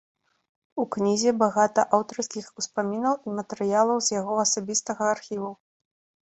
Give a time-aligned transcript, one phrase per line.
[0.83, 5.53] У кнізе багата аўтарскіх успамінаў і матэрыялаў з яго асабістага архіву.